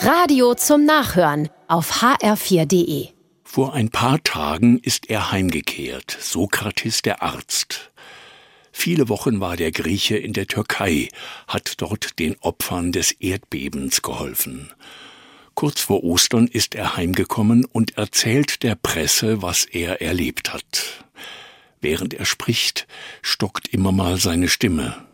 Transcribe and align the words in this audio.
Radio 0.00 0.54
zum 0.54 0.84
Nachhören 0.84 1.48
auf 1.66 2.02
hr4.de. 2.02 3.08
Vor 3.42 3.74
ein 3.74 3.90
paar 3.90 4.22
Tagen 4.22 4.78
ist 4.78 5.10
er 5.10 5.32
heimgekehrt, 5.32 6.16
Sokrates 6.20 7.02
der 7.02 7.20
Arzt. 7.20 7.90
Viele 8.70 9.08
Wochen 9.08 9.40
war 9.40 9.56
der 9.56 9.72
Grieche 9.72 10.16
in 10.16 10.34
der 10.34 10.46
Türkei, 10.46 11.08
hat 11.48 11.74
dort 11.78 12.20
den 12.20 12.36
Opfern 12.40 12.92
des 12.92 13.10
Erdbebens 13.10 14.02
geholfen. 14.02 14.72
Kurz 15.54 15.80
vor 15.80 16.04
Ostern 16.04 16.46
ist 16.46 16.76
er 16.76 16.96
heimgekommen 16.96 17.64
und 17.64 17.96
erzählt 17.98 18.62
der 18.62 18.76
Presse, 18.76 19.42
was 19.42 19.64
er 19.64 20.00
erlebt 20.00 20.52
hat. 20.52 21.04
Während 21.80 22.14
er 22.14 22.24
spricht, 22.24 22.86
stockt 23.20 23.66
immer 23.66 23.90
mal 23.90 24.16
seine 24.16 24.46
Stimme. 24.46 25.07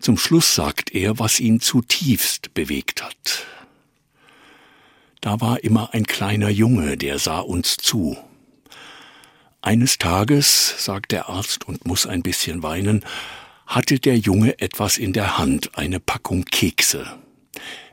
Zum 0.00 0.16
Schluss 0.16 0.54
sagt 0.54 0.94
er, 0.94 1.18
was 1.18 1.40
ihn 1.40 1.60
zutiefst 1.60 2.54
bewegt 2.54 3.02
hat. 3.02 3.46
Da 5.20 5.40
war 5.42 5.62
immer 5.62 5.92
ein 5.92 6.06
kleiner 6.06 6.48
Junge, 6.48 6.96
der 6.96 7.18
sah 7.18 7.40
uns 7.40 7.76
zu. 7.76 8.16
Eines 9.60 9.98
Tages, 9.98 10.74
sagt 10.78 11.12
der 11.12 11.28
Arzt 11.28 11.68
und 11.68 11.86
muss 11.86 12.06
ein 12.06 12.22
bisschen 12.22 12.62
weinen, 12.62 13.04
hatte 13.66 13.98
der 13.98 14.16
Junge 14.16 14.58
etwas 14.58 14.96
in 14.96 15.12
der 15.12 15.36
Hand, 15.36 15.76
eine 15.76 16.00
Packung 16.00 16.46
Kekse. 16.46 17.06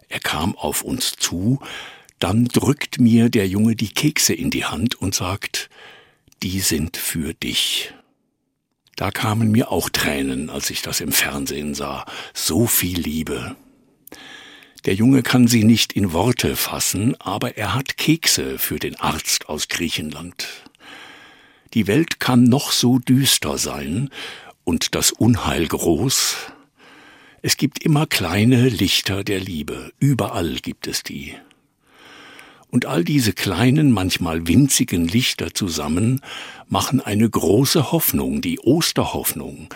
Er 0.07 0.21
kam 0.21 0.55
auf 0.55 0.83
uns 0.83 1.11
zu, 1.11 1.59
dann 2.19 2.45
drückt 2.45 3.01
mir 3.01 3.29
der 3.29 3.49
Junge 3.49 3.75
die 3.75 3.89
Kekse 3.89 4.33
in 4.33 4.49
die 4.49 4.63
Hand 4.63 4.95
und 4.95 5.13
sagt, 5.13 5.69
die 6.41 6.61
sind 6.61 6.95
für 6.95 7.33
dich. 7.33 7.93
Da 8.97 9.11
kamen 9.11 9.51
mir 9.51 9.71
auch 9.71 9.89
Tränen, 9.89 10.49
als 10.49 10.69
ich 10.71 10.81
das 10.81 10.99
im 11.01 11.13
Fernsehen 11.13 11.75
sah, 11.75 12.05
so 12.33 12.65
viel 12.65 12.99
Liebe. 12.99 13.55
Der 14.85 14.95
Junge 14.95 15.21
kann 15.21 15.47
sie 15.47 15.63
nicht 15.63 15.93
in 15.93 16.13
Worte 16.13 16.55
fassen, 16.55 17.15
aber 17.21 17.57
er 17.57 17.75
hat 17.75 17.97
Kekse 17.97 18.57
für 18.57 18.79
den 18.79 18.99
Arzt 18.99 19.49
aus 19.49 19.67
Griechenland. 19.67 20.47
Die 21.75 21.85
Welt 21.87 22.19
kann 22.19 22.43
noch 22.45 22.71
so 22.71 22.97
düster 22.97 23.57
sein 23.57 24.09
und 24.63 24.95
das 24.95 25.11
Unheil 25.11 25.67
groß, 25.67 26.35
es 27.43 27.55
gibt 27.55 27.83
immer 27.83 28.07
kleine 28.07 28.67
Lichter 28.67 29.23
der 29.23 29.39
Liebe, 29.39 29.93
überall 29.99 30.55
gibt 30.55 30.87
es 30.87 31.03
die. 31.03 31.35
Und 32.69 32.85
all 32.85 33.03
diese 33.03 33.33
kleinen, 33.33 33.91
manchmal 33.91 34.47
winzigen 34.47 35.07
Lichter 35.07 35.53
zusammen 35.53 36.21
machen 36.67 36.99
eine 36.99 37.29
große 37.29 37.91
Hoffnung, 37.91 38.41
die 38.41 38.59
Osterhoffnung. 38.59 39.69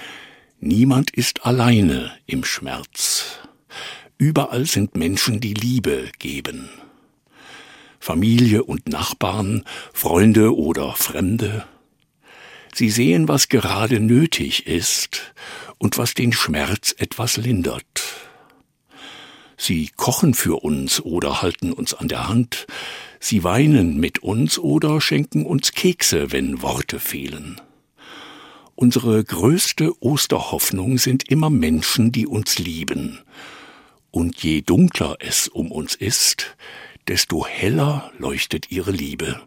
Niemand 0.59 1.11
ist 1.11 1.45
alleine 1.45 2.11
im 2.25 2.43
Schmerz. 2.43 3.39
Überall 4.17 4.65
sind 4.65 4.95
Menschen, 4.95 5.39
die 5.39 5.53
Liebe 5.53 6.09
geben. 6.19 6.69
Familie 7.99 8.63
und 8.63 8.89
Nachbarn, 8.89 9.63
Freunde 9.93 10.55
oder 10.55 10.93
Fremde. 10.93 11.65
Sie 12.73 12.89
sehen, 12.89 13.27
was 13.27 13.47
gerade 13.47 13.99
nötig 13.99 14.67
ist 14.67 15.33
und 15.77 15.97
was 15.97 16.13
den 16.13 16.33
Schmerz 16.33 16.93
etwas 16.97 17.37
lindert. 17.37 18.03
Sie 19.57 19.91
kochen 19.95 20.33
für 20.33 20.63
uns 20.63 21.01
oder 21.01 21.43
halten 21.43 21.71
uns 21.73 21.93
an 21.93 22.07
der 22.07 22.27
Hand, 22.27 22.65
sie 23.21 23.45
weinen 23.45 23.97
mit 23.97 24.19
uns 24.19 24.59
oder 24.59 24.99
schenken 24.99 25.45
uns 25.45 25.71
Kekse, 25.71 26.33
wenn 26.33 26.61
Worte 26.61 26.99
fehlen. 26.99 27.61
Unsere 28.75 29.23
größte 29.23 29.93
Osterhoffnung 30.01 30.97
sind 30.97 31.29
immer 31.29 31.49
Menschen, 31.49 32.11
die 32.11 32.25
uns 32.25 32.57
lieben. 32.57 33.19
Und 34.09 34.43
je 34.43 34.61
dunkler 34.61 35.17
es 35.19 35.47
um 35.47 35.71
uns 35.71 35.95
ist, 35.95 36.57
desto 37.07 37.45
heller 37.45 38.11
leuchtet 38.17 38.71
ihre 38.71 38.91
Liebe. 38.91 39.39